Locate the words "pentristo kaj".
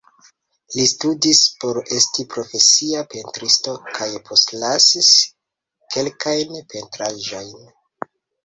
3.13-4.09